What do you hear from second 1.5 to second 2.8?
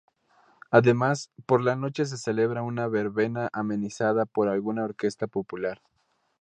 la noche se celebra